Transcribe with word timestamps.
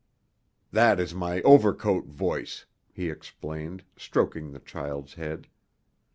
"That 0.71 0.99
is 0.99 1.13
my 1.13 1.43
overcoat 1.43 2.07
voice," 2.07 2.65
he 2.91 3.11
explained, 3.11 3.83
stroking 3.95 4.51
the 4.51 4.59
child's 4.59 5.13
head. 5.13 5.47